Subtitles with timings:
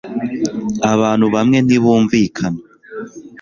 [0.93, 2.59] Abantu bamwe ntibumvikana